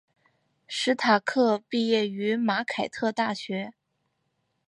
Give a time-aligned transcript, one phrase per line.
[0.67, 3.75] 史塔克毕业于马凯特大学。